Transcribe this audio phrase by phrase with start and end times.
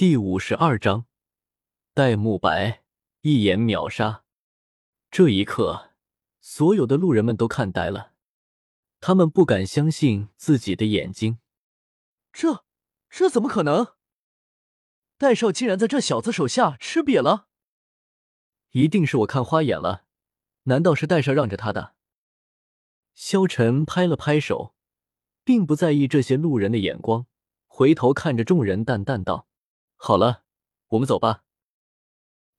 [0.00, 1.04] 第五十二章，
[1.92, 2.82] 戴沐白
[3.20, 4.24] 一眼秒杀。
[5.10, 5.90] 这一刻，
[6.40, 8.14] 所有的路人们都看呆了，
[8.98, 11.38] 他们不敢相信自己的眼睛。
[12.32, 12.64] 这
[13.10, 13.88] 这怎么可能？
[15.18, 17.48] 戴少竟然在这小子手下吃瘪了！
[18.70, 20.06] 一定是我看花眼了，
[20.62, 21.94] 难道是戴少让着他的？
[23.12, 24.74] 萧晨拍了拍手，
[25.44, 27.26] 并不在意这些路人的眼光，
[27.66, 29.49] 回头看着众人，淡淡道。
[30.02, 30.44] 好了，
[30.88, 31.44] 我们走吧。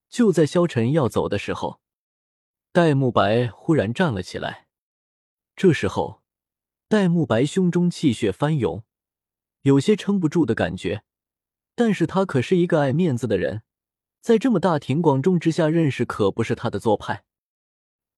[0.10, 1.82] 就在萧晨要走的时候，
[2.72, 4.68] 戴沐白忽然站了起来。
[5.56, 6.22] 这时候，
[6.88, 8.84] 戴沐白胸中气血翻涌，
[9.62, 11.04] 有些撑不住的感觉。
[11.74, 13.64] 但是他可是一个爱面子的人，
[14.22, 17.26] 在这么大庭广众之下认识可不是他的做派。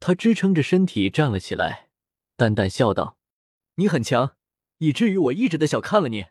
[0.01, 1.89] 他支撑着身体站了起来，
[2.35, 3.17] 淡淡笑道
[3.75, 4.35] ：“你很强，
[4.79, 6.25] 以至于我一直的小看了你。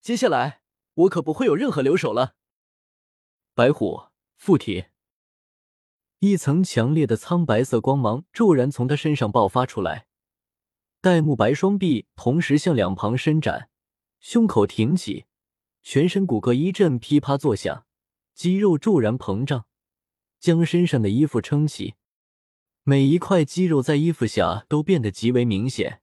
[0.00, 0.62] 接下来。”
[0.98, 2.34] 我可不会有任何留手了。
[3.54, 4.86] 白虎附体，
[6.18, 10.06] 一层强烈的苍白色光芒骤然从他身上爆发出来。
[11.00, 13.70] 戴沐白双臂同时向两旁伸展，
[14.18, 15.26] 胸口挺起，
[15.82, 17.86] 全身骨骼一阵噼啪作响，
[18.34, 19.66] 肌肉骤然膨胀，
[20.40, 21.94] 将身上的衣服撑起。
[22.82, 26.02] 每一块肌肉在衣服下都变得极为明显。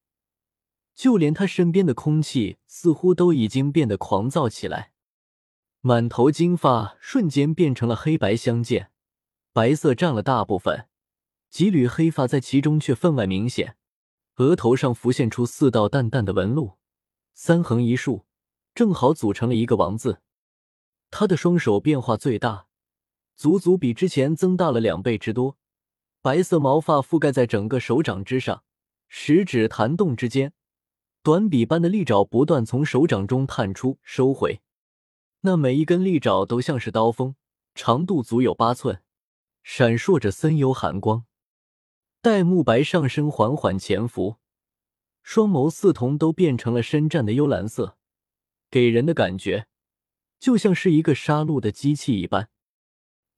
[0.94, 4.94] 就连他身边的空气似乎都已经变得狂躁起来，
[5.88, 8.90] 满头金发瞬间变成了黑白相间，
[9.54, 10.88] 白色占了大部分，
[11.52, 13.78] 几缕黑发在其中却分外明显。
[14.38, 16.80] 额头上浮现出四道淡淡的纹路，
[17.36, 18.26] 三横一竖，
[18.74, 20.24] 正好组成了一个王字。
[21.12, 22.66] 他的双手变化最大，
[23.36, 25.56] 足足比之前增大了两倍之多，
[26.24, 28.64] 白色毛发覆盖在整个手掌之上，
[29.08, 30.52] 食指弹动之间。
[31.22, 34.62] 短笔般的利爪不断从手掌中探出、收回，
[35.46, 37.36] 那每一根利爪都像是刀锋，
[37.76, 39.04] 长度足有八寸，
[39.62, 41.26] 闪烁着森幽寒光。
[42.20, 44.38] 戴沐白上身缓缓潜伏，
[45.22, 47.96] 双眸似瞳都变成了深湛的幽蓝色，
[48.72, 49.68] 给人的感觉
[50.40, 52.50] 就像是一个杀戮的机器一般。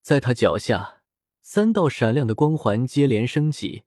[0.01, 1.01] 在他脚下，
[1.41, 3.83] 三道闪亮的光环接连升起，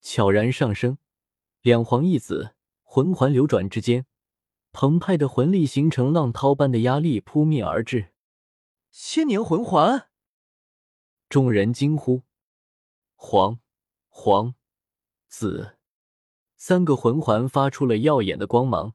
[0.00, 0.96] 悄然上升，
[1.60, 2.54] 两黄一紫。
[2.82, 4.06] 魂环流转之间，
[4.74, 8.08] 澎湃的魂力形成浪涛般的压力扑面而至。
[8.90, 10.08] 千年魂环！
[11.28, 12.22] 众人惊呼。
[13.14, 13.60] 黄、
[14.08, 14.56] 黄、
[15.28, 15.76] 紫，
[16.56, 18.94] 三个魂环发出了耀眼的光芒，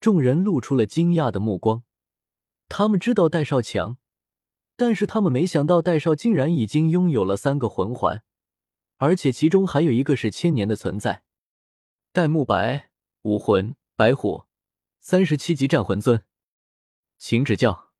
[0.00, 1.84] 众人露出了惊讶的目光。
[2.68, 3.98] 他们知道戴少强，
[4.74, 8.24] 但是他们没想到戴少竟然已经拥有了三个魂环，
[8.96, 11.22] 而且其中还有一个是千年的存在。
[12.12, 12.90] 戴沐白。
[13.22, 14.45] 武魂白虎，
[15.08, 16.24] 三十七级战魂尊，
[17.16, 17.92] 请指教。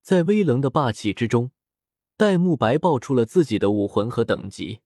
[0.00, 1.50] 在威能的霸气之中，
[2.16, 4.80] 戴沐白爆出了自己的武魂和等级，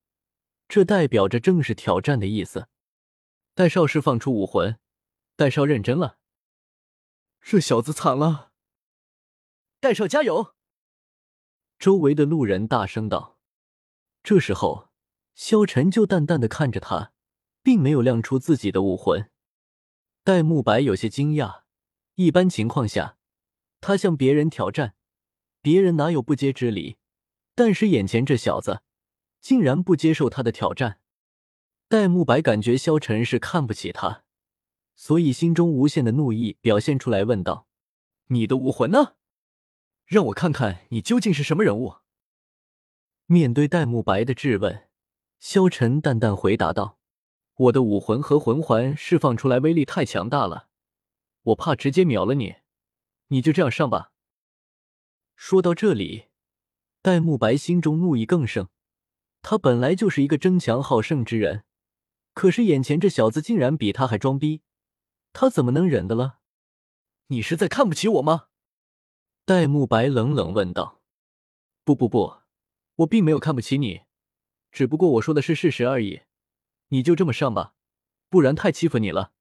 [0.67, 2.67] 这代表着正式挑战的意思。
[3.55, 4.81] 戴少释放出武魂，
[5.37, 6.19] 戴少认真了。
[7.41, 8.51] 这小子惨了！
[9.79, 10.57] 戴少加油！
[11.79, 13.39] 周围的路人大声道。
[14.25, 14.89] 这时候，
[15.37, 17.13] 萧晨就淡淡的看着他，
[17.63, 19.31] 并没有亮出自己的武魂。
[20.29, 21.63] 戴沐白有些惊讶，
[22.17, 23.17] 一般情况下，
[23.81, 24.95] 他向别人挑战，
[25.63, 26.99] 别人哪有不接之理？
[27.55, 28.83] 但是眼前这小子，
[29.41, 31.01] 竟然不接受他的挑战。
[31.89, 34.25] 戴沐白感觉萧晨是看不起他，
[34.95, 37.67] 所以心中无限的怒意表现出来，问道
[38.29, 39.15] ：“你的武魂呢？
[40.05, 41.95] 让我看看你究竟是什么人物。”
[43.25, 44.91] 面对戴沐白的质问，
[45.39, 46.98] 萧晨淡淡回答道。
[47.59, 50.69] 我的武魂和魂环释放出来威力太强大了，
[51.43, 52.55] 我怕直接秒了你，
[53.29, 54.13] 你就这样上吧。
[55.35, 56.27] 说到这里，
[57.03, 58.69] 戴沐白心中怒意更盛。
[59.43, 61.65] 他本来就是一个争强好胜之人，
[62.33, 64.63] 可是眼前这小子竟然比他还装逼，
[65.33, 66.39] 他怎么能忍的了？
[67.27, 68.47] 你是在看不起我吗？
[69.45, 71.01] 戴沐白冷冷问道。
[71.83, 72.37] 不不不，
[72.97, 74.03] 我并没有看不起你，
[74.71, 76.21] 只不过我说的是事实而已。
[76.89, 77.75] 你就这么上吧，
[78.29, 79.33] 不然太欺负你了。”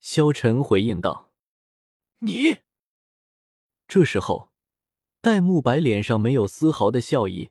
[0.00, 1.32] 萧晨回应道。
[2.20, 2.58] “你……”
[3.88, 4.52] 这时候，
[5.20, 7.50] 戴沐白脸上没有丝毫的笑意，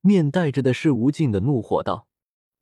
[0.00, 2.08] 面带着的是无尽的怒火，道：“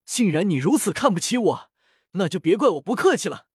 [0.05, 1.71] 既然你如此看不起我，
[2.13, 3.47] 那就别怪我不客气了。”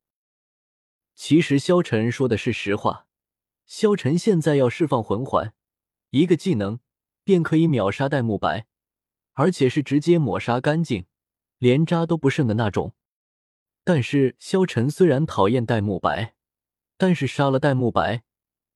[1.15, 3.07] 其实萧晨说的是实话。
[3.65, 5.53] 萧晨现在要释放魂环，
[6.09, 6.79] 一个技能
[7.23, 8.67] 便可以秒杀戴沐白，
[9.33, 11.05] 而且是直接抹杀干净。
[11.63, 12.93] 连渣都不剩的那种，
[13.85, 16.35] 但是萧晨虽然讨厌戴沐白，
[16.97, 18.23] 但是杀了戴沐白，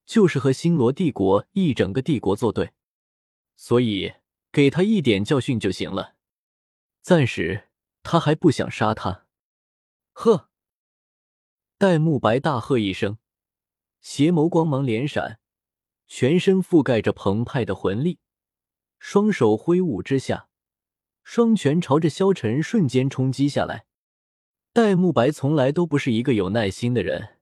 [0.06, 2.72] 就是和星罗帝国一整个帝国作对，
[3.58, 4.14] 所以
[4.54, 6.16] 给他一点教训就行了。
[7.02, 7.68] 暂时
[8.04, 9.26] 他还不想杀他。
[10.14, 10.50] 呵！
[11.78, 13.18] 戴沐白大喝一声，
[14.00, 15.42] 邪眸光芒连闪，
[16.08, 18.20] 全身覆盖着澎湃的魂力，
[18.98, 20.47] 双手挥舞之下，
[21.30, 23.86] 双拳朝着萧晨瞬间冲击下来。
[24.72, 27.36] 戴沐白从来都不是一个有耐心的人，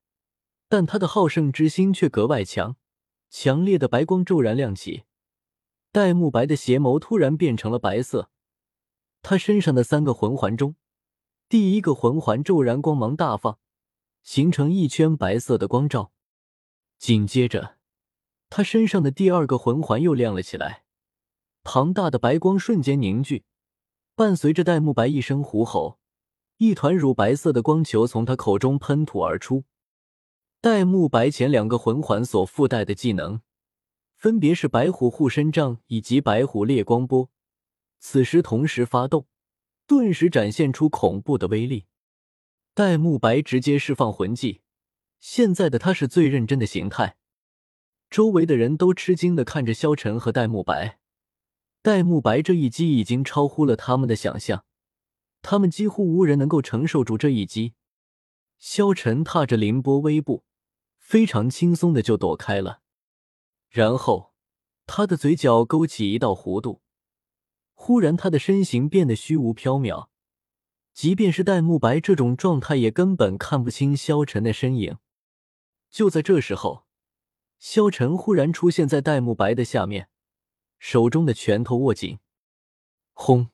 [0.67, 2.77] 但他的好胜之心却格外强。
[3.29, 5.03] 强烈的白光骤然亮起，
[5.91, 8.31] 戴沐白的邪眸突然变成了白色。
[9.21, 10.75] 他身上的三个魂环中，
[11.47, 13.59] 第一个魂环骤然光芒大放，
[14.23, 16.11] 形成一圈白色的光照。
[16.97, 17.77] 紧接着，
[18.49, 20.85] 他身上的第二个魂环又亮了起来，
[21.63, 23.43] 庞大的白光瞬间凝聚，
[24.15, 25.99] 伴随着戴沐白一声虎吼。
[26.57, 29.65] 一团乳白色的光球从他口中喷吐而出。
[30.61, 33.41] 戴沐白前两个魂环所附带的技能，
[34.15, 37.29] 分别是白虎护身杖以及白虎烈光波，
[37.99, 39.27] 此时同时发动，
[39.85, 41.87] 顿时展现出恐怖的威力。
[42.73, 44.61] 戴沐白直接释放魂技，
[45.19, 47.17] 现在的他是最认真的形态。
[48.09, 50.99] 周围的人都吃惊的看着萧晨和戴沐白。
[51.85, 54.65] 戴沐白这一击已经超乎了他们的想象。
[55.43, 57.75] 他们几乎无人能够承受住这一击。
[58.57, 60.43] 萧晨踏着凌波微步，
[60.97, 62.81] 非常轻松的就躲开了。
[63.69, 64.33] 然后，
[64.87, 66.81] 他的嘴角勾起一道弧度，
[67.75, 70.07] 忽然他的身形变得虚无缥缈，
[70.91, 74.97] 即便是戴沐白这种状态也根本看不清萧晨的身影。
[75.91, 76.87] 就在这时候，
[77.59, 80.09] 萧晨忽然出现在戴沐白的下面，
[80.87, 82.19] 手中的拳头握紧，
[83.13, 83.49] 轰！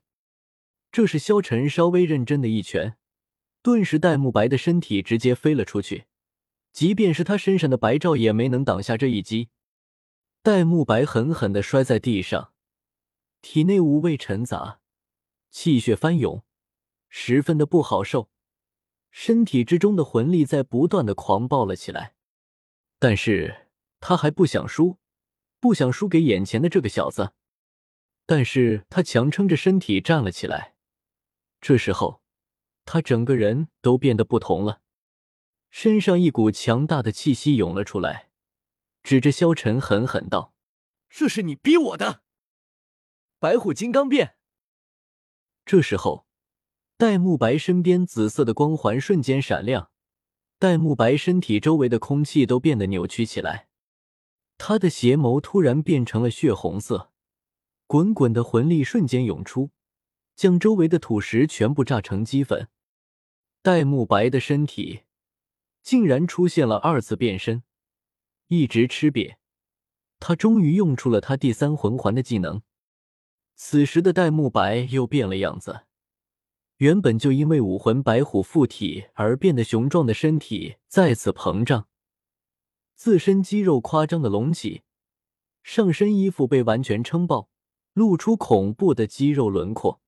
[0.91, 2.97] 这是萧晨稍微认真的一拳，
[3.61, 6.07] 顿时戴沐白的身体直接飞了出去，
[6.73, 9.47] 即便是他身上的白罩也没能挡下这一击。
[10.43, 12.51] 戴沐白狠狠的摔在地上，
[13.41, 14.81] 体内五味陈杂，
[15.49, 16.43] 气血翻涌，
[17.07, 18.29] 十分的不好受，
[19.09, 22.13] 身体之中的魂力在不断的狂暴了起来。
[22.99, 23.69] 但是
[24.01, 24.97] 他还不想输，
[25.61, 27.31] 不想输给眼前的这个小子，
[28.25, 30.73] 但是他强撑着身体站了起来。
[31.61, 32.23] 这时候，
[32.83, 34.81] 他整个人都变得不同了，
[35.69, 38.31] 身上一股强大的气息涌了出来，
[39.03, 40.55] 指着萧晨狠狠道
[41.07, 42.23] ：“这是你逼我的！”
[43.39, 44.35] 白虎金刚变。
[45.63, 46.25] 这时候，
[46.97, 49.91] 戴沐白身边紫色的光环瞬间闪亮，
[50.57, 53.67] 戴沐白身体周围的空气都变得扭曲起来，
[54.63, 57.09] 他的邪眸突然变成了血红色，
[57.87, 59.71] 滚滚的魂力瞬间涌出。
[60.35, 62.67] 将周围的土石全部炸成齑粉，
[63.63, 65.01] 戴沐白的身体
[65.81, 67.63] 竟然出现了二次变身，
[68.49, 69.37] 一直吃瘪，
[70.19, 72.61] 他终于用出了他第三魂环的技能。
[73.55, 75.87] 此时的戴沐白又变了样子，
[76.77, 81.87] 原本就因为武魂白虎附体而变得雄壮的身体再次膨胀，
[83.03, 84.83] 自身肌肉夸张的隆起，
[85.63, 87.49] 上身衣服被完全撑爆，
[87.93, 89.99] 露出恐怖的肌肉轮廓。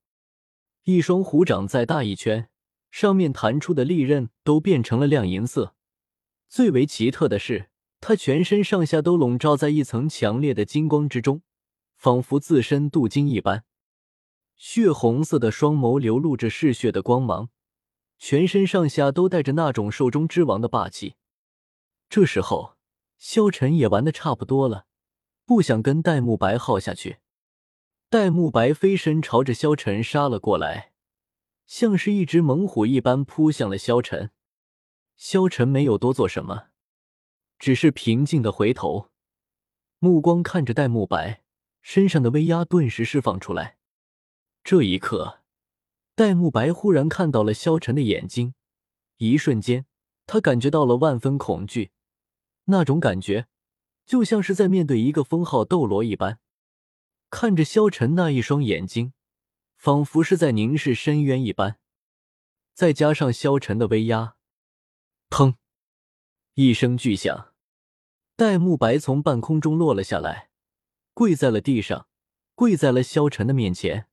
[0.84, 2.52] 一双虎掌再大一圈，
[2.92, 5.74] 上面弹出的利刃都变成了亮银色。
[6.48, 11.42] 最为奇特的是，他全身上下都笼罩在一层强烈的金光之中，
[11.96, 13.64] 仿佛自身镀金一般。
[14.56, 17.50] 血红色的双眸流露着嗜血的光芒，
[18.20, 21.16] 全身上下都带着那种兽中之王的霸气。
[22.08, 22.76] 这时候，
[23.24, 24.86] 萧晨也玩的差不多了，
[25.46, 27.20] 不想跟戴沐白耗下去。
[28.10, 30.92] 戴沐白飞身朝着萧晨杀了过来，
[31.66, 34.32] 像是一只猛虎一般扑向了萧晨。
[35.16, 36.66] 萧晨没有多做什么，
[37.58, 39.10] 只是平静的回头，
[40.00, 41.44] 目光看着戴沐白，
[41.82, 43.78] 身上的威压顿时释放出来。
[44.66, 45.40] 这一刻，
[46.14, 48.54] 戴沐白忽然看到了萧晨的眼睛，
[49.16, 49.86] 一瞬间，
[50.26, 51.92] 他感觉到了万分恐惧，
[52.66, 53.48] 那种感觉
[54.06, 56.40] 就像是在面对一个封号斗罗一般。
[57.30, 59.14] 看着萧晨那一双眼睛，
[59.76, 61.80] 仿佛是在凝视深渊一般。
[62.74, 64.36] 再加上萧晨的威压，
[65.30, 65.56] 砰！
[66.54, 67.54] 一声巨响，
[68.36, 70.50] 戴沐白从半空中落了下来，
[71.14, 72.08] 跪在了地上，
[72.54, 74.08] 跪在了萧晨的面前。